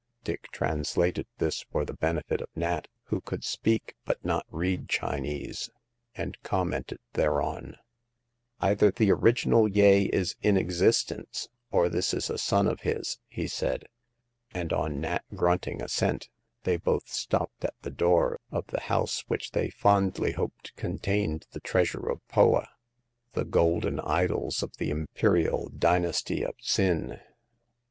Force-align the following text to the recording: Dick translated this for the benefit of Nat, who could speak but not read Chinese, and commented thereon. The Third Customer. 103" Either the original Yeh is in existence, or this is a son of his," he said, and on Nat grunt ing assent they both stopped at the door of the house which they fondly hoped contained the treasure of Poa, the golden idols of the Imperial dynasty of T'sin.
Dick 0.23 0.47
translated 0.51 1.27
this 1.37 1.61
for 1.61 1.85
the 1.85 1.93
benefit 1.93 2.41
of 2.41 2.49
Nat, 2.55 2.87
who 3.09 3.21
could 3.21 3.43
speak 3.43 3.93
but 4.03 4.25
not 4.25 4.47
read 4.49 4.89
Chinese, 4.89 5.69
and 6.15 6.41
commented 6.41 6.97
thereon. 7.13 7.53
The 7.53 7.67
Third 7.67 7.67
Customer. 7.67 8.69
103" 8.87 8.87
Either 8.89 8.91
the 8.91 9.11
original 9.11 9.67
Yeh 9.69 10.05
is 10.11 10.35
in 10.41 10.57
existence, 10.57 11.49
or 11.69 11.87
this 11.87 12.15
is 12.15 12.31
a 12.31 12.39
son 12.39 12.65
of 12.67 12.79
his," 12.81 13.19
he 13.27 13.45
said, 13.47 13.83
and 14.55 14.73
on 14.73 14.99
Nat 15.01 15.23
grunt 15.35 15.67
ing 15.67 15.83
assent 15.83 16.29
they 16.63 16.77
both 16.77 17.07
stopped 17.07 17.63
at 17.63 17.75
the 17.83 17.91
door 17.91 18.39
of 18.51 18.65
the 18.69 18.79
house 18.81 19.23
which 19.27 19.51
they 19.51 19.69
fondly 19.69 20.31
hoped 20.31 20.75
contained 20.75 21.45
the 21.51 21.59
treasure 21.59 22.09
of 22.09 22.27
Poa, 22.27 22.67
the 23.33 23.45
golden 23.45 23.99
idols 23.99 24.63
of 24.63 24.75
the 24.77 24.89
Imperial 24.89 25.69
dynasty 25.69 26.43
of 26.43 26.57
T'sin. 26.57 27.19